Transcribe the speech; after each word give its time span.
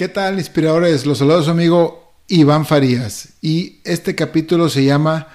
¿Qué 0.00 0.08
tal, 0.08 0.38
inspiradores? 0.38 1.04
Los 1.04 1.18
saludos 1.18 1.48
amigo 1.48 2.14
Iván 2.26 2.64
Farías 2.64 3.34
y 3.42 3.80
este 3.84 4.14
capítulo 4.14 4.70
se 4.70 4.82
llama 4.82 5.28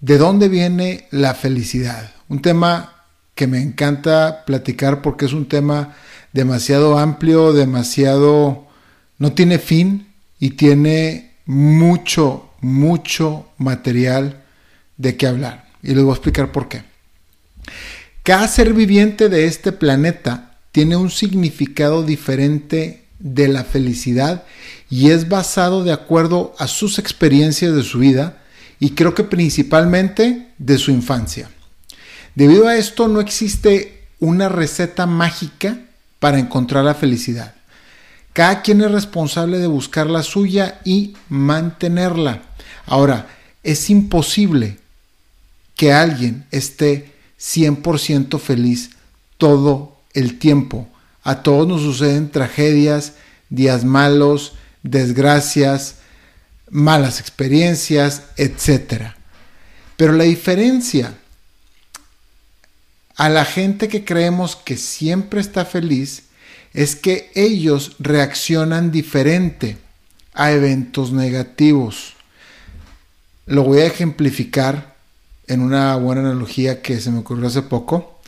¿De 0.00 0.16
dónde 0.16 0.48
viene 0.48 1.06
la 1.10 1.34
felicidad? 1.34 2.10
Un 2.30 2.40
tema 2.40 3.04
que 3.34 3.46
me 3.46 3.60
encanta 3.60 4.46
platicar 4.46 5.02
porque 5.02 5.26
es 5.26 5.34
un 5.34 5.46
tema 5.46 5.94
demasiado 6.32 6.98
amplio, 6.98 7.52
demasiado... 7.52 8.66
no 9.18 9.34
tiene 9.34 9.58
fin 9.58 10.08
y 10.40 10.52
tiene 10.52 11.34
mucho, 11.44 12.48
mucho 12.62 13.50
material 13.58 14.42
de 14.96 15.18
qué 15.18 15.26
hablar. 15.26 15.68
Y 15.82 15.88
les 15.88 16.02
voy 16.02 16.12
a 16.12 16.14
explicar 16.14 16.50
por 16.50 16.66
qué. 16.70 16.82
Cada 18.22 18.48
ser 18.48 18.72
viviente 18.72 19.28
de 19.28 19.44
este 19.44 19.70
planeta 19.70 20.56
tiene 20.72 20.96
un 20.96 21.10
significado 21.10 22.02
diferente 22.02 23.07
de 23.18 23.48
la 23.48 23.64
felicidad 23.64 24.44
y 24.90 25.10
es 25.10 25.28
basado 25.28 25.84
de 25.84 25.92
acuerdo 25.92 26.54
a 26.58 26.68
sus 26.68 26.98
experiencias 26.98 27.74
de 27.74 27.82
su 27.82 27.98
vida 27.98 28.38
y 28.80 28.90
creo 28.90 29.14
que 29.14 29.24
principalmente 29.24 30.48
de 30.58 30.78
su 30.78 30.90
infancia. 30.90 31.50
Debido 32.34 32.68
a 32.68 32.76
esto 32.76 33.08
no 33.08 33.20
existe 33.20 34.04
una 34.20 34.48
receta 34.48 35.06
mágica 35.06 35.78
para 36.18 36.38
encontrar 36.38 36.84
la 36.84 36.94
felicidad. 36.94 37.54
Cada 38.32 38.62
quien 38.62 38.80
es 38.82 38.90
responsable 38.90 39.58
de 39.58 39.66
buscar 39.66 40.08
la 40.08 40.22
suya 40.22 40.80
y 40.84 41.14
mantenerla. 41.28 42.42
Ahora, 42.86 43.26
es 43.64 43.90
imposible 43.90 44.78
que 45.74 45.92
alguien 45.92 46.46
esté 46.50 47.12
100% 47.40 48.38
feliz 48.38 48.90
todo 49.36 50.00
el 50.14 50.38
tiempo 50.38 50.88
a 51.28 51.42
todos 51.42 51.68
nos 51.68 51.82
suceden 51.82 52.30
tragedias, 52.30 53.12
días 53.50 53.84
malos, 53.84 54.54
desgracias, 54.82 55.96
malas 56.70 57.20
experiencias, 57.20 58.22
etc. 58.38 59.12
Pero 59.98 60.14
la 60.14 60.24
diferencia 60.24 61.12
a 63.14 63.28
la 63.28 63.44
gente 63.44 63.88
que 63.88 64.06
creemos 64.06 64.56
que 64.56 64.78
siempre 64.78 65.42
está 65.42 65.66
feliz 65.66 66.22
es 66.72 66.96
que 66.96 67.30
ellos 67.34 67.96
reaccionan 67.98 68.90
diferente 68.90 69.76
a 70.32 70.52
eventos 70.52 71.12
negativos. 71.12 72.14
Lo 73.44 73.64
voy 73.64 73.80
a 73.80 73.86
ejemplificar 73.86 74.96
en 75.46 75.60
una 75.60 75.94
buena 75.96 76.22
analogía 76.22 76.80
que 76.80 76.98
se 77.02 77.10
me 77.10 77.18
ocurrió 77.18 77.48
hace 77.48 77.60
poco. 77.60 78.18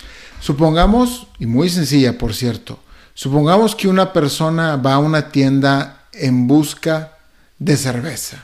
Supongamos, 0.43 1.28
y 1.39 1.47
muy 1.47 1.71
sencilla 1.71 2.19
por 2.19 2.34
cierto, 2.34 2.78
Supongamos 3.20 3.76
que 3.76 3.86
una 3.86 4.14
persona 4.14 4.76
va 4.76 4.94
a 4.94 4.98
una 4.98 5.30
tienda 5.30 6.06
en 6.10 6.46
busca 6.46 7.18
de 7.58 7.76
cerveza. 7.76 8.38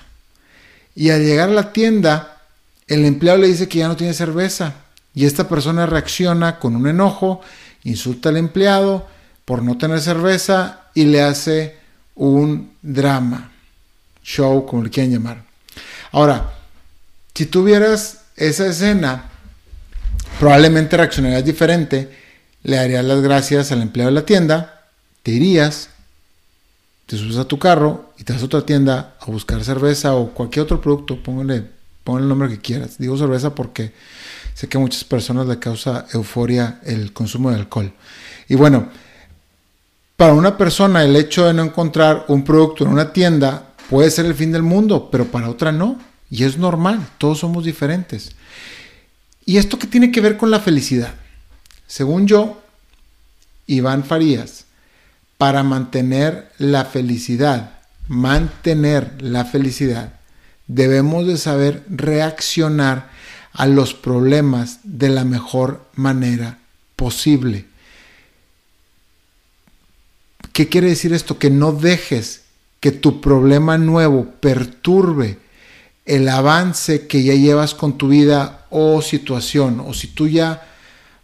Y 0.95 1.09
al 1.09 1.25
llegar 1.25 1.49
a 1.49 1.53
la 1.53 1.73
tienda, 1.73 2.43
el 2.87 3.07
empleado 3.07 3.39
le 3.39 3.47
dice 3.47 3.69
que 3.71 3.79
ya 3.79 3.89
no 3.89 3.97
tiene 3.97 4.13
cerveza. 4.13 4.75
Y 5.15 5.25
esta 5.25 5.49
persona 5.49 5.87
reacciona 5.87 6.59
con 6.59 6.77
un 6.77 6.87
enojo, 6.87 7.41
insulta 7.85 8.29
al 8.29 8.37
empleado 8.37 9.09
por 9.47 9.63
no 9.63 9.79
tener 9.79 9.99
cerveza 9.99 10.81
y 10.93 11.07
le 11.07 11.23
hace 11.23 11.77
un 12.15 12.73
drama, 12.83 13.51
show, 14.23 14.67
como 14.67 14.83
le 14.83 14.91
quieran 14.91 15.15
llamar. 15.15 15.43
Ahora, 16.13 16.53
si 17.35 17.47
tuvieras 17.47 18.25
esa 18.37 18.67
escena, 18.67 19.25
probablemente 20.39 20.99
reaccionarías 20.99 21.47
diferente 21.47 22.26
le 22.67 22.79
darías 22.79 23.05
las 23.05 23.21
gracias 23.21 23.71
al 23.71 23.81
empleado 23.81 24.11
de 24.11 24.15
la 24.17 24.27
tienda, 24.27 24.83
te 25.23 25.31
irías, 25.31 25.91
te 27.07 27.17
subes 27.17 27.37
a 27.37 27.45
tu 27.45 27.61
carro 27.61 28.13
y 28.19 28.25
te 28.25 28.33
vas 28.33 28.43
a 28.43 28.47
otra 28.47 28.67
tienda 28.67 29.15
a 29.21 29.27
buscar 29.27 29.63
cerveza 29.63 30.17
o 30.17 30.35
cualquier 30.35 30.65
otro 30.65 30.81
producto, 30.81 31.23
póngale, 31.23 31.65
el 32.07 32.29
nombre 32.29 32.49
que 32.49 32.59
quieras. 32.59 32.99
Digo 32.99 33.17
cerveza 33.17 33.55
porque 33.55 33.93
sé 34.53 34.69
que 34.69 34.79
a 34.79 34.81
muchas 34.81 35.05
personas 35.05 35.47
le 35.47 35.61
causa 35.61 36.07
euforia 36.13 36.81
el 36.85 37.13
consumo 37.13 37.51
de 37.51 37.57
alcohol. 37.57 37.93
Y 38.49 38.57
bueno, 38.57 38.89
para 40.17 40.35
una 40.35 40.59
persona 40.59 41.05
el 41.05 41.15
hecho 41.15 41.47
de 41.47 41.55
no 41.55 41.63
encontrar 41.63 42.25
un 42.27 42.43
producto 42.43 42.83
en 42.83 42.91
una 42.91 43.13
tienda 43.13 43.75
puede 43.89 44.11
ser 44.11 44.27
el 44.27 44.35
fin 44.35 44.51
del 44.51 44.65
mundo, 44.65 45.09
pero 45.13 45.27
para 45.27 45.51
otra 45.51 45.71
no. 45.71 46.01
Y 46.33 46.43
es 46.43 46.59
normal, 46.59 47.07
todos 47.19 47.39
somos 47.39 47.65
diferentes. 47.65 48.33
¿Y 49.45 49.59
esto 49.59 49.79
qué 49.79 49.87
tiene 49.87 50.11
que 50.11 50.21
ver 50.21 50.37
con 50.37 50.51
la 50.51 50.59
felicidad? 50.59 51.15
Según 51.87 52.27
yo, 52.27 52.63
Iván 53.67 54.05
Farías, 54.05 54.65
para 55.39 55.63
mantener 55.63 56.51
la 56.59 56.85
felicidad, 56.85 57.79
mantener 58.09 59.21
la 59.21 59.45
felicidad, 59.45 60.15
debemos 60.67 61.27
de 61.27 61.37
saber 61.37 61.85
reaccionar 61.89 63.11
a 63.53 63.67
los 63.67 63.95
problemas 63.95 64.81
de 64.83 65.09
la 65.09 65.25
mejor 65.25 65.87
manera 65.95 66.59
posible. 66.95 67.67
¿Qué 70.53 70.69
quiere 70.69 70.89
decir 70.89 71.13
esto? 71.13 71.39
Que 71.39 71.51
no 71.51 71.73
dejes 71.73 72.43
que 72.81 72.93
tu 72.93 73.21
problema 73.21 73.79
nuevo 73.79 74.31
perturbe 74.41 75.39
el 76.07 76.29
avance 76.29 77.07
que 77.07 77.23
ya 77.23 77.35
llevas 77.35 77.75
con 77.75 77.99
tu 77.99 78.09
vida 78.09 78.67
o 78.71 79.03
situación. 79.03 79.81
O 79.81 79.93
si 79.93 80.09
tú 80.09 80.29
ya 80.29 80.76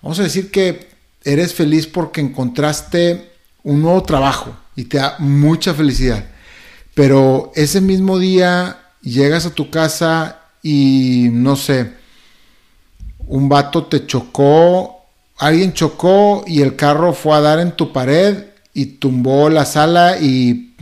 Vamos 0.03 0.19
a 0.19 0.25
decir 0.25 0.51
que 0.51 0.89
eres 1.23 1.55
feliz 1.55 1.87
porque 1.87 2.21
encontraste 2.21 3.31
un 3.63 3.83
nuevo 3.83 4.03
trabajo 4.03 4.57
y 4.75 4.85
te 4.85 4.99
da 4.99 5.15
mucha 5.21 5.75
felicidad. 5.75 6.25
Pero 6.95 7.53
ese 7.55 7.81
mismo 7.81 8.19
día 8.19 8.81
llegas 9.01 9.47
a 9.47 9.55
tu 9.55 9.71
casa 9.71 10.41
y 10.61 11.29
no 11.31 11.55
sé, 11.55 11.93
un 13.29 13.49
vato 13.49 13.85
te 13.85 14.05
chocó, 14.05 15.07
alguien 15.39 15.73
chocó 15.73 16.43
y 16.49 16.63
el 16.63 16.75
carro 16.75 17.13
fue 17.13 17.37
a 17.37 17.41
dar 17.41 17.61
en 17.61 17.73
tu 17.73 17.93
pared 17.93 18.47
y 18.75 18.87
tumbó 18.87 19.49
la 19.51 19.65
sala 19.65 20.19
y 20.19 20.75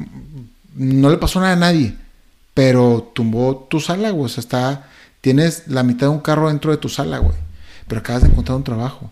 no 0.75 1.11
le 1.11 1.19
pasó 1.19 1.41
nada 1.41 1.53
a 1.53 1.57
nadie, 1.57 1.95
pero 2.55 3.11
tumbó 3.15 3.67
tu 3.69 3.81
sala, 3.81 4.11
güey. 4.11 4.25
O 4.25 4.29
sea, 4.29 4.41
está, 4.41 4.89
tienes 5.21 5.65
la 5.69 5.83
mitad 5.83 6.07
de 6.07 6.13
un 6.15 6.21
carro 6.21 6.49
dentro 6.49 6.71
de 6.71 6.79
tu 6.79 6.89
sala, 6.89 7.19
güey 7.19 7.50
pero 7.91 8.03
acabas 8.03 8.23
de 8.23 8.29
encontrar 8.29 8.57
un 8.57 8.63
trabajo. 8.63 9.11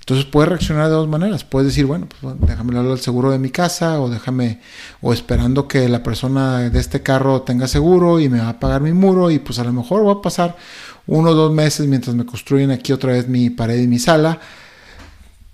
Entonces 0.00 0.26
puedes 0.26 0.48
reaccionar 0.48 0.86
de 0.86 0.94
dos 0.94 1.08
maneras. 1.08 1.44
Puedes 1.44 1.68
decir, 1.68 1.86
bueno, 1.86 2.08
pues 2.08 2.34
déjame 2.40 2.76
hablar 2.76 2.92
al 2.92 3.00
seguro 3.00 3.30
de 3.30 3.38
mi 3.38 3.50
casa 3.50 4.00
o 4.00 4.08
déjame, 4.08 4.60
o 5.00 5.12
esperando 5.12 5.68
que 5.68 5.88
la 5.88 6.02
persona 6.02 6.68
de 6.68 6.78
este 6.78 7.02
carro 7.02 7.42
tenga 7.42 7.68
seguro 7.68 8.18
y 8.18 8.28
me 8.28 8.40
va 8.40 8.48
a 8.48 8.60
pagar 8.60 8.80
mi 8.80 8.92
muro 8.92 9.30
y 9.30 9.38
pues 9.38 9.60
a 9.60 9.64
lo 9.64 9.72
mejor 9.72 10.02
voy 10.02 10.16
a 10.18 10.22
pasar 10.22 10.56
uno 11.06 11.30
o 11.30 11.34
dos 11.34 11.52
meses 11.52 11.86
mientras 11.86 12.16
me 12.16 12.26
construyen 12.26 12.72
aquí 12.72 12.92
otra 12.92 13.12
vez 13.12 13.28
mi 13.28 13.48
pared 13.48 13.80
y 13.80 13.86
mi 13.86 14.00
sala. 14.00 14.40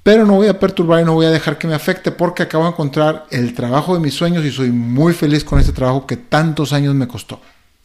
Pero 0.03 0.27
no 0.27 0.35
voy 0.35 0.49
a 0.49 0.59
perturbar 0.59 1.03
y 1.03 1.05
no 1.05 1.13
voy 1.13 1.27
a 1.27 1.31
dejar 1.31 1.59
que 1.59 1.69
me 1.69 1.75
afecte 1.75 2.11
porque 2.11 2.43
acabo 2.43 2.65
de 2.65 2.71
encontrar 2.71 3.27
el 3.31 3.53
trabajo 3.53 3.95
de 3.95 4.01
mis 4.01 4.15
sueños 4.15 4.45
y 4.47 4.51
soy 4.51 4.71
muy 4.71 5.13
feliz 5.13 5.45
con 5.45 5.61
este 5.61 5.73
trabajo 5.73 6.07
que 6.07 6.17
tantos 6.17 6.73
años 6.73 6.95
me 6.95 7.07
costó. 7.07 7.41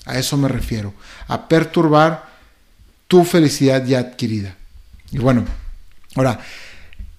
A 0.06 0.18
eso 0.18 0.38
me 0.38 0.48
refiero, 0.48 0.94
a 1.28 1.50
perturbar 1.50 2.28
tu 3.08 3.24
felicidad 3.24 3.86
ya 3.86 4.00
adquirida. 4.00 4.56
Y 5.12 5.20
bueno, 5.20 5.46
ahora, 6.16 6.40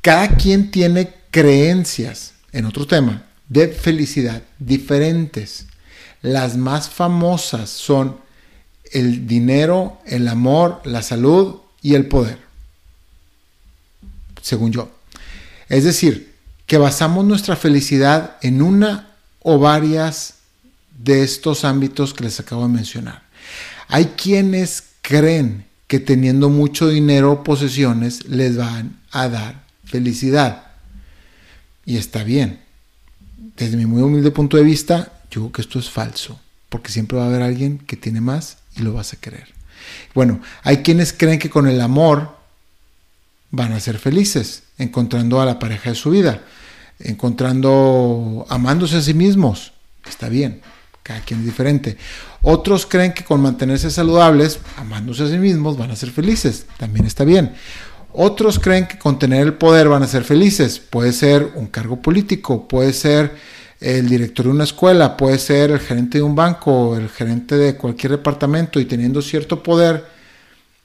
cada 0.01 0.37
quien 0.37 0.71
tiene 0.71 1.15
creencias, 1.31 2.35
en 2.53 2.65
otro 2.65 2.87
tema, 2.87 3.25
de 3.49 3.69
felicidad 3.69 4.43
diferentes. 4.59 5.67
Las 6.23 6.57
más 6.57 6.89
famosas 6.89 7.71
son 7.71 8.19
el 8.93 9.27
dinero, 9.27 10.01
el 10.07 10.29
amor, 10.29 10.81
la 10.85 11.03
salud 11.03 11.57
y 11.83 11.95
el 11.95 12.07
poder, 12.07 12.39
según 14.43 14.73
yo. 14.73 14.91
Es 15.69 15.85
decir, 15.85 16.35
que 16.67 16.79
basamos 16.79 17.25
nuestra 17.25 17.57
felicidad 17.57 18.37
en 18.43 18.63
una 18.63 19.15
o 19.41 19.59
varias 19.59 20.35
de 20.99 21.23
estos 21.23 21.65
ámbitos 21.65 22.13
que 22.13 22.25
les 22.25 22.41
acabo 22.41 22.63
de 22.63 22.75
mencionar. 22.75 23.23
Hay 23.89 24.07
quienes 24.17 24.85
creen 25.01 25.68
que 25.89 25.99
teniendo 25.99 26.51
mucho 26.51 26.89
dinero 26.89 27.33
o 27.33 27.43
posesiones 27.43 28.27
les 28.27 28.57
van 28.57 29.01
a 29.11 29.29
dar 29.29 29.65
felicidad. 29.85 30.67
Y 31.85 31.97
está 31.97 32.23
bien. 32.23 32.61
Desde 33.57 33.77
mi 33.77 33.87
muy 33.87 34.03
humilde 34.03 34.31
punto 34.31 34.57
de 34.57 34.63
vista, 34.63 35.13
yo 35.31 35.41
creo 35.41 35.53
que 35.53 35.63
esto 35.63 35.79
es 35.79 35.91
falso, 35.91 36.39
porque 36.69 36.93
siempre 36.93 37.19
va 37.19 37.25
a 37.25 37.29
haber 37.29 37.43
alguien 37.43 37.79
que 37.79 37.97
tiene 37.97 38.21
más 38.21 38.59
y 38.77 38.83
lo 38.83 38.93
vas 38.93 39.15
a 39.15 39.17
querer. 39.17 39.49
Bueno, 40.15 40.41
hay 40.63 40.79
quienes 40.79 41.13
creen 41.13 41.39
que 41.39 41.51
con 41.51 41.67
el 41.67 41.81
amor 41.81 42.37
van 43.51 43.73
a 43.73 43.81
ser 43.81 43.99
felices, 43.99 44.65
encontrando 44.77 45.41
a 45.41 45.47
la 45.47 45.59
pareja 45.59 45.91
de 45.91 45.97
su 45.97 46.11
vida, 46.11 46.43
encontrando, 47.01 48.47
amándose 48.51 48.97
a 48.97 49.03
sí 49.03 49.15
mismos. 49.15 49.73
Está 50.07 50.29
bien, 50.29 50.61
cada 51.09 51.21
quien 51.23 51.41
es 51.41 51.47
diferente. 51.47 51.97
Otros 52.43 52.85
creen 52.85 53.15
que 53.15 53.25
con 53.25 53.41
mantenerse 53.41 53.91
saludables, 53.91 54.59
amándose 54.77 55.25
a 55.25 55.29
sí 55.29 55.39
mismos, 55.39 55.79
van 55.79 55.91
a 55.91 55.97
ser 55.97 56.11
felices. 56.11 56.67
También 56.77 57.07
está 57.07 57.25
bien. 57.25 57.55
Otros 58.13 58.59
creen 58.59 58.87
que 58.87 58.99
con 58.99 59.19
tener 59.19 59.41
el 59.43 59.55
poder 59.55 59.89
van 59.89 60.03
a 60.03 60.07
ser 60.07 60.23
felices. 60.23 60.79
Puede 60.79 61.15
ser 61.15 61.53
un 61.55 61.69
cargo 61.69 62.03
político, 62.03 62.69
puede 62.69 62.93
ser 62.93 63.35
el 63.81 64.07
director 64.07 64.45
de 64.45 64.53
una 64.53 64.65
escuela, 64.65 65.17
puede 65.17 65.39
ser 65.39 65.71
el 65.71 65.81
gerente 65.81 66.19
de 66.19 66.25
un 66.25 66.35
banco, 66.35 66.95
el 66.95 67.09
gerente 67.09 67.57
de 67.57 67.77
cualquier 67.77 68.13
departamento 68.13 68.79
y 68.79 68.85
teniendo 68.85 69.23
cierto 69.23 69.63
poder 69.63 70.05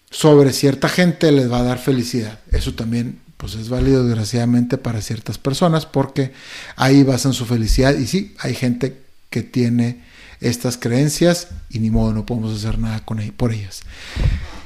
sobre 0.09 0.53
cierta 0.53 0.87
gente 0.87 1.33
les 1.33 1.51
va 1.51 1.59
a 1.59 1.63
dar 1.63 1.79
felicidad. 1.79 2.39
Eso 2.49 2.75
también 2.75 3.19
pues 3.35 3.55
es 3.55 3.67
válido 3.67 4.05
desgraciadamente 4.05 4.77
para 4.77 5.01
ciertas 5.01 5.37
personas 5.37 5.85
porque 5.85 6.31
ahí 6.77 7.03
basan 7.03 7.33
su 7.33 7.45
felicidad 7.45 7.93
y 7.97 8.07
sí, 8.07 8.35
hay 8.39 8.55
gente 8.55 9.01
que 9.29 9.41
tiene 9.41 10.12
estas 10.43 10.77
creencias 10.77 11.47
y 11.69 11.79
ni 11.79 11.89
modo, 11.89 12.13
no 12.13 12.25
podemos 12.25 12.57
hacer 12.57 12.77
nada 12.77 12.99
con 13.05 13.19
por 13.35 13.51
ellas. 13.51 13.81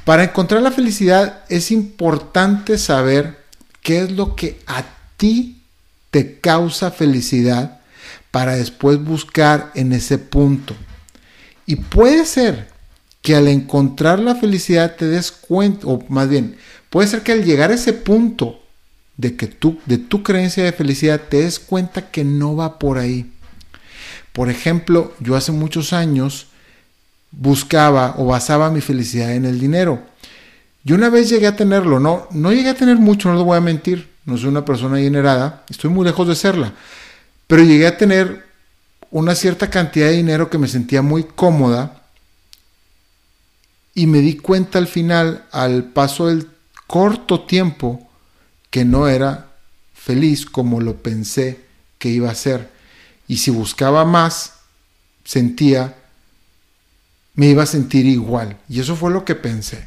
Para 0.04 0.24
encontrar 0.24 0.62
la 0.62 0.72
felicidad 0.72 1.44
es 1.50 1.72
importante 1.72 2.78
saber 2.78 3.38
qué 3.82 4.04
es 4.04 4.12
lo 4.12 4.36
que 4.36 4.60
a 4.66 4.86
ti 5.18 5.62
te 6.12 6.40
causa 6.40 6.92
felicidad 6.92 7.80
para 8.32 8.56
después 8.56 9.04
buscar 9.04 9.72
en 9.76 9.94
ese 9.94 10.18
punto. 10.18 10.76
Y 11.66 11.76
puede 11.78 12.26
ser 12.26 12.70
que 13.22 13.36
al 13.36 13.48
encontrar 13.48 14.20
la 14.20 14.36
felicidad 14.36 14.96
te 14.96 15.06
des 15.06 15.32
cuenta, 15.32 15.88
o 15.88 16.04
más 16.08 16.30
bien, 16.30 16.56
puede 16.90 17.08
ser 17.08 17.24
que 17.24 17.34
al 17.34 17.44
llegar 17.44 17.72
a 17.72 17.76
ese 17.76 17.94
punto 17.94 18.62
de 19.18 19.36
que 19.36 19.48
tú, 19.48 19.80
de 19.86 19.98
tu 19.98 20.24
creencia 20.24 20.64
de 20.64 20.72
felicidad, 20.72 21.20
te 21.30 21.42
des 21.42 21.60
cuenta 21.60 22.10
que 22.10 22.24
no 22.24 22.56
va 22.56 22.80
por 22.80 22.98
ahí. 22.98 23.30
Por 24.38 24.52
ejemplo, 24.52 25.16
yo 25.20 25.36
hace 25.36 25.52
muchos 25.52 25.94
años 25.94 26.46
buscaba 27.32 28.14
o 28.20 28.28
basaba 28.28 28.70
mi 28.70 28.82
felicidad 28.82 29.34
en 29.34 29.46
el 29.46 29.60
dinero. 29.60 30.04
Yo 30.84 30.94
una 30.94 31.10
vez 31.10 31.28
llegué 31.28 31.48
a 31.48 31.56
tenerlo, 31.56 32.00
no, 32.00 32.28
no 32.30 32.54
llegué 32.54 32.70
a 32.70 32.76
tener 32.76 32.98
mucho, 32.98 33.30
no 33.30 33.36
lo 33.36 33.46
voy 33.46 33.58
a 33.58 33.62
mentir, 33.62 34.08
no 34.26 34.38
soy 34.38 34.50
una 34.50 34.64
persona 34.64 34.98
adinerada, 34.98 35.64
estoy 35.72 35.90
muy 35.90 36.06
lejos 36.06 36.28
de 36.28 36.36
serla, 36.36 36.72
pero 37.48 37.64
llegué 37.64 37.88
a 37.88 37.98
tener 37.98 38.46
una 39.10 39.34
cierta 39.34 39.72
cantidad 39.72 40.06
de 40.06 40.18
dinero 40.18 40.52
que 40.52 40.60
me 40.60 40.68
sentía 40.68 41.02
muy 41.02 41.24
cómoda 41.24 42.04
y 43.96 44.06
me 44.06 44.20
di 44.20 44.38
cuenta 44.38 44.78
al 44.78 44.88
final, 44.88 45.46
al 45.52 45.86
paso 45.86 46.28
del 46.28 46.48
corto 46.86 47.42
tiempo, 47.42 48.08
que 48.70 48.86
no 48.86 49.08
era 49.08 49.48
feliz 49.96 50.46
como 50.46 50.80
lo 50.80 50.98
pensé 50.98 51.66
que 51.98 52.10
iba 52.10 52.30
a 52.30 52.36
ser. 52.36 52.77
Y 53.28 53.38
si 53.38 53.52
buscaba 53.52 54.06
más, 54.06 54.54
sentía, 55.24 55.96
me 57.36 57.48
iba 57.48 57.64
a 57.64 57.68
sentir 57.68 58.06
igual. 58.06 58.58
Y 58.70 58.80
eso 58.80 58.96
fue 58.96 59.12
lo 59.12 59.26
que 59.26 59.36
pensé. 59.36 59.86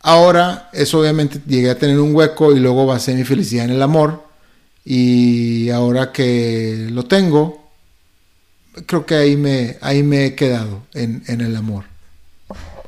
Ahora, 0.00 0.70
eso 0.72 1.00
obviamente 1.00 1.40
llegué 1.46 1.70
a 1.70 1.78
tener 1.78 1.98
un 1.98 2.14
hueco 2.14 2.54
y 2.54 2.60
luego 2.60 2.86
basé 2.86 3.14
mi 3.14 3.24
felicidad 3.24 3.64
en 3.64 3.72
el 3.72 3.82
amor. 3.82 4.24
Y 4.84 5.70
ahora 5.70 6.12
que 6.12 6.86
lo 6.90 7.06
tengo, 7.06 7.70
creo 8.86 9.04
que 9.04 9.16
ahí 9.16 9.36
me, 9.36 9.78
ahí 9.80 10.02
me 10.02 10.26
he 10.26 10.34
quedado 10.34 10.82
en, 10.94 11.24
en 11.26 11.40
el 11.40 11.56
amor. 11.56 11.84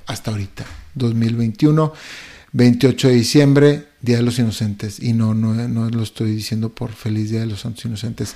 Hasta 0.07 0.31
ahorita, 0.31 0.65
2021, 0.95 1.93
28 2.53 3.09
de 3.09 3.15
diciembre, 3.15 3.88
Día 4.01 4.19
de 4.19 4.23
los 4.23 4.39
Inocentes. 4.39 5.01
Y 5.03 5.13
no, 5.13 5.35
no, 5.35 5.55
no 5.55 5.91
lo 5.91 6.03
estoy 6.03 6.33
diciendo 6.33 6.69
por 6.71 6.93
feliz 6.93 7.31
Día 7.31 7.41
de 7.41 7.47
los 7.47 7.61
Santos 7.61 7.85
Inocentes. 7.85 8.35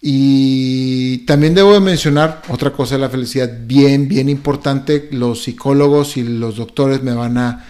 Y 0.00 1.18
también 1.26 1.54
debo 1.54 1.72
de 1.72 1.80
mencionar 1.80 2.42
otra 2.48 2.72
cosa 2.72 2.94
de 2.94 3.00
la 3.00 3.08
felicidad 3.10 3.50
bien, 3.62 4.08
bien 4.08 4.28
importante. 4.28 5.08
Los 5.10 5.44
psicólogos 5.44 6.16
y 6.16 6.22
los 6.22 6.56
doctores 6.56 7.02
me 7.02 7.12
van 7.12 7.38
a, 7.38 7.64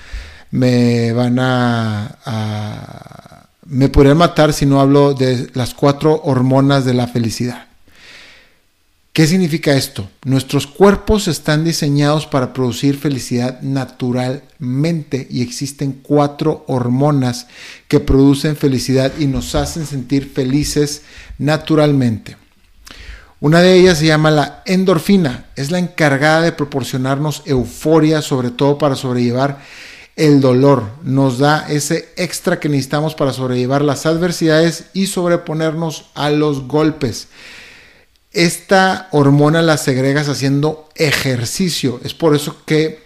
me 0.50 1.12
van 1.12 1.38
a, 1.38 2.18
a 2.24 3.48
me 3.68 3.88
podrían 3.88 4.18
matar 4.18 4.52
si 4.52 4.66
no 4.66 4.80
hablo 4.80 5.14
de 5.14 5.50
las 5.54 5.74
cuatro 5.74 6.20
hormonas 6.24 6.84
de 6.84 6.94
la 6.94 7.06
felicidad. 7.06 7.65
¿Qué 9.16 9.26
significa 9.26 9.72
esto? 9.72 10.10
Nuestros 10.26 10.66
cuerpos 10.66 11.26
están 11.26 11.64
diseñados 11.64 12.26
para 12.26 12.52
producir 12.52 12.98
felicidad 12.98 13.62
naturalmente 13.62 15.26
y 15.30 15.40
existen 15.40 16.00
cuatro 16.02 16.66
hormonas 16.68 17.46
que 17.88 17.98
producen 17.98 18.56
felicidad 18.56 19.10
y 19.18 19.26
nos 19.26 19.54
hacen 19.54 19.86
sentir 19.86 20.30
felices 20.30 21.00
naturalmente. 21.38 22.36
Una 23.40 23.62
de 23.62 23.78
ellas 23.78 24.00
se 24.00 24.04
llama 24.04 24.30
la 24.30 24.62
endorfina, 24.66 25.46
es 25.56 25.70
la 25.70 25.78
encargada 25.78 26.42
de 26.42 26.52
proporcionarnos 26.52 27.42
euforia, 27.46 28.20
sobre 28.20 28.50
todo 28.50 28.76
para 28.76 28.96
sobrellevar 28.96 29.62
el 30.16 30.42
dolor, 30.42 30.90
nos 31.02 31.38
da 31.38 31.66
ese 31.70 32.10
extra 32.18 32.60
que 32.60 32.68
necesitamos 32.68 33.14
para 33.14 33.32
sobrellevar 33.32 33.80
las 33.80 34.04
adversidades 34.04 34.88
y 34.92 35.06
sobreponernos 35.06 36.10
a 36.14 36.28
los 36.28 36.68
golpes 36.68 37.28
esta 38.36 39.08
hormona 39.12 39.62
la 39.62 39.78
segregas 39.78 40.28
haciendo 40.28 40.90
ejercicio. 40.94 42.00
Es 42.04 42.12
por 42.12 42.36
eso 42.36 42.58
que 42.66 43.02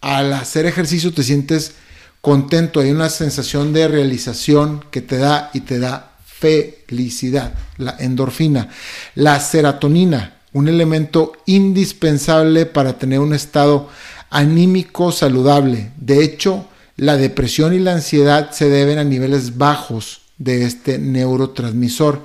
al 0.00 0.32
hacer 0.32 0.64
ejercicio 0.64 1.12
te 1.12 1.22
sientes 1.22 1.74
contento, 2.22 2.80
hay 2.80 2.90
una 2.90 3.10
sensación 3.10 3.74
de 3.74 3.86
realización 3.86 4.82
que 4.90 5.02
te 5.02 5.18
da 5.18 5.50
y 5.52 5.60
te 5.60 5.78
da 5.78 6.12
felicidad, 6.24 7.52
la 7.76 7.96
endorfina, 7.98 8.70
la 9.14 9.38
serotonina, 9.40 10.38
un 10.54 10.68
elemento 10.68 11.32
indispensable 11.44 12.64
para 12.64 12.98
tener 12.98 13.20
un 13.20 13.34
estado 13.34 13.90
anímico 14.30 15.12
saludable. 15.12 15.92
De 15.98 16.24
hecho, 16.24 16.66
la 16.96 17.18
depresión 17.18 17.74
y 17.74 17.78
la 17.78 17.92
ansiedad 17.92 18.52
se 18.52 18.70
deben 18.70 18.98
a 18.98 19.04
niveles 19.04 19.58
bajos 19.58 20.22
de 20.38 20.64
este 20.64 20.98
neurotransmisor 20.98 22.24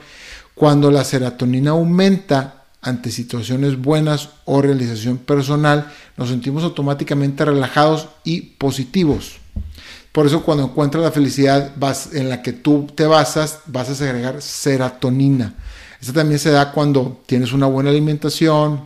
cuando 0.57 0.89
la 0.89 1.03
serotonina 1.03 1.71
aumenta 1.71 2.65
ante 2.81 3.11
situaciones 3.11 3.79
buenas 3.79 4.29
o 4.45 4.61
realización 4.61 5.17
personal, 5.19 5.91
nos 6.17 6.29
sentimos 6.29 6.63
automáticamente 6.63 7.45
relajados 7.45 8.07
y 8.23 8.41
positivos. 8.41 9.37
Por 10.11 10.25
eso 10.25 10.41
cuando 10.41 10.63
encuentras 10.63 11.03
la 11.03 11.11
felicidad 11.11 11.73
en 12.13 12.29
la 12.29 12.41
que 12.41 12.53
tú 12.53 12.87
te 12.95 13.05
basas, 13.05 13.59
vas 13.67 13.89
a 13.89 13.95
segregar 13.95 14.41
serotonina. 14.41 15.53
Esta 16.01 16.13
también 16.13 16.39
se 16.39 16.49
da 16.49 16.71
cuando 16.71 17.21
tienes 17.27 17.53
una 17.53 17.67
buena 17.67 17.91
alimentación, 17.91 18.81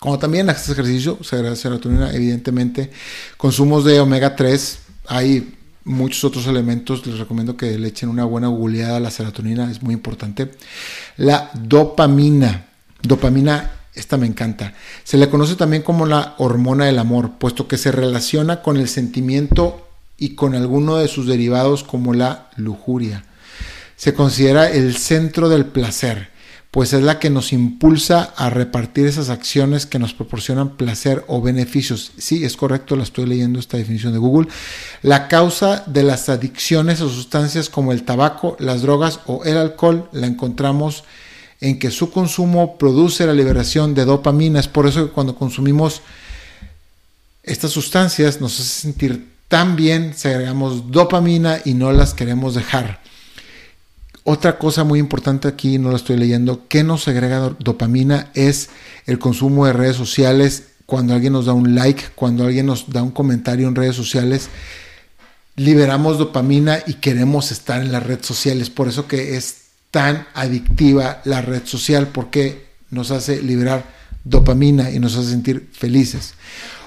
cuando 0.00 0.18
también 0.18 0.50
haces 0.50 0.70
ejercicio, 0.70 1.18
serotonina, 1.22 2.12
evidentemente. 2.12 2.90
Consumos 3.36 3.84
de 3.84 4.00
omega 4.00 4.34
3, 4.34 4.78
hay 5.06 5.56
muchos 5.90 6.24
otros 6.24 6.46
elementos, 6.46 7.06
les 7.06 7.18
recomiendo 7.18 7.56
que 7.56 7.78
le 7.78 7.88
echen 7.88 8.08
una 8.08 8.24
buena 8.24 8.48
googleada 8.48 8.96
a 8.96 9.00
la 9.00 9.10
serotonina, 9.10 9.70
es 9.70 9.82
muy 9.82 9.94
importante. 9.94 10.52
La 11.16 11.50
dopamina, 11.54 12.66
dopamina, 13.02 13.72
esta 13.94 14.16
me 14.16 14.26
encanta. 14.26 14.74
Se 15.04 15.18
le 15.18 15.28
conoce 15.28 15.56
también 15.56 15.82
como 15.82 16.06
la 16.06 16.34
hormona 16.38 16.86
del 16.86 16.98
amor, 16.98 17.32
puesto 17.38 17.68
que 17.68 17.76
se 17.76 17.92
relaciona 17.92 18.62
con 18.62 18.76
el 18.76 18.88
sentimiento 18.88 19.86
y 20.16 20.34
con 20.34 20.54
alguno 20.54 20.96
de 20.96 21.08
sus 21.08 21.26
derivados 21.26 21.82
como 21.82 22.14
la 22.14 22.50
lujuria. 22.56 23.24
Se 23.96 24.14
considera 24.14 24.70
el 24.70 24.96
centro 24.96 25.48
del 25.48 25.66
placer 25.66 26.30
pues 26.70 26.92
es 26.92 27.02
la 27.02 27.18
que 27.18 27.30
nos 27.30 27.52
impulsa 27.52 28.32
a 28.36 28.48
repartir 28.48 29.06
esas 29.06 29.28
acciones 29.28 29.86
que 29.86 29.98
nos 29.98 30.14
proporcionan 30.14 30.76
placer 30.76 31.24
o 31.26 31.42
beneficios. 31.42 32.12
Sí, 32.16 32.44
es 32.44 32.56
correcto, 32.56 32.94
la 32.94 33.02
estoy 33.02 33.26
leyendo 33.26 33.58
esta 33.58 33.76
definición 33.76 34.12
de 34.12 34.20
Google. 34.20 34.48
La 35.02 35.26
causa 35.26 35.82
de 35.86 36.04
las 36.04 36.28
adicciones 36.28 37.00
a 37.00 37.08
sustancias 37.08 37.68
como 37.68 37.92
el 37.92 38.04
tabaco, 38.04 38.56
las 38.60 38.82
drogas 38.82 39.18
o 39.26 39.44
el 39.44 39.56
alcohol 39.56 40.08
la 40.12 40.28
encontramos 40.28 41.02
en 41.60 41.78
que 41.78 41.90
su 41.90 42.10
consumo 42.10 42.78
produce 42.78 43.26
la 43.26 43.34
liberación 43.34 43.94
de 43.94 44.04
dopamina. 44.04 44.60
Es 44.60 44.68
por 44.68 44.86
eso 44.86 45.06
que 45.06 45.12
cuando 45.12 45.34
consumimos 45.34 46.02
estas 47.42 47.72
sustancias 47.72 48.40
nos 48.40 48.60
hace 48.60 48.82
sentir 48.82 49.28
tan 49.48 49.74
bien, 49.74 50.14
agregamos 50.24 50.92
dopamina 50.92 51.60
y 51.64 51.74
no 51.74 51.90
las 51.90 52.14
queremos 52.14 52.54
dejar. 52.54 52.99
Otra 54.24 54.58
cosa 54.58 54.84
muy 54.84 54.98
importante 54.98 55.48
aquí, 55.48 55.78
no 55.78 55.90
la 55.90 55.96
estoy 55.96 56.16
leyendo, 56.16 56.68
que 56.68 56.84
nos 56.84 57.04
segrega 57.04 57.56
dopamina 57.58 58.30
es 58.34 58.68
el 59.06 59.18
consumo 59.18 59.66
de 59.66 59.72
redes 59.72 59.96
sociales. 59.96 60.64
Cuando 60.84 61.14
alguien 61.14 61.32
nos 61.32 61.46
da 61.46 61.52
un 61.52 61.74
like, 61.74 62.04
cuando 62.14 62.44
alguien 62.44 62.66
nos 62.66 62.90
da 62.90 63.02
un 63.02 63.12
comentario 63.12 63.66
en 63.66 63.76
redes 63.76 63.96
sociales, 63.96 64.48
liberamos 65.56 66.18
dopamina 66.18 66.80
y 66.86 66.94
queremos 66.94 67.52
estar 67.52 67.80
en 67.80 67.92
las 67.92 68.02
redes 68.02 68.26
sociales. 68.26 68.70
Por 68.70 68.88
eso 68.88 69.06
que 69.06 69.36
es 69.36 69.56
tan 69.90 70.26
adictiva 70.34 71.22
la 71.24 71.40
red 71.40 71.62
social, 71.64 72.08
porque 72.08 72.66
nos 72.90 73.10
hace 73.10 73.40
liberar 73.42 73.84
dopamina 74.24 74.90
y 74.90 74.98
nos 74.98 75.16
hace 75.16 75.30
sentir 75.30 75.70
felices. 75.72 76.34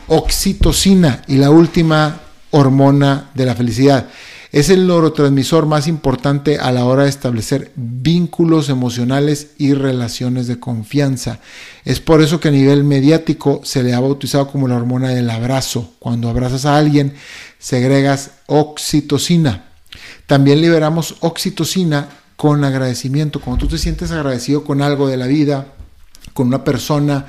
Oxitocina 0.08 1.24
y 1.28 1.38
la 1.38 1.50
última 1.50 2.22
hormona 2.52 3.32
de 3.34 3.46
la 3.46 3.56
felicidad 3.56 4.08
es 4.54 4.70
el 4.70 4.86
neurotransmisor 4.86 5.66
más 5.66 5.88
importante 5.88 6.60
a 6.60 6.72
la 6.72 6.86
hora 6.86 7.04
de 7.04 7.10
establecer 7.10 7.72
vínculos 7.76 8.70
emocionales 8.70 9.48
y 9.58 9.74
relaciones 9.74 10.46
de 10.46 10.60
confianza. 10.60 11.40
Es 11.86 12.00
por 12.00 12.22
eso 12.22 12.40
que 12.40 12.50
a 12.50 12.52
nivel 12.52 12.84
mediático 12.84 13.62
se 13.64 13.82
le 13.82 13.96
ha 13.96 14.00
bautizado 14.00 14.48
como 14.48 14.68
la 14.68 14.76
hormona 14.76 15.10
del 15.10 15.32
abrazo. 15.32 15.96
Cuando 15.98 16.30
abrazas 16.30 16.66
a 16.66 16.78
alguien, 16.78 17.16
segregas 17.58 18.30
oxitocina. 18.46 19.72
También 20.28 20.62
liberamos 20.62 21.16
oxitocina 21.22 22.10
con 22.36 22.64
agradecimiento. 22.64 23.42
Cuando 23.42 23.66
tú 23.66 23.72
te 23.72 23.80
sientes 23.80 24.12
agradecido 24.12 24.64
con 24.64 24.84
algo 24.84 25.08
de 25.08 25.18
la 25.18 25.26
vida, 25.26 25.74
con 26.36 26.46
una 26.46 26.64
persona, 26.64 27.26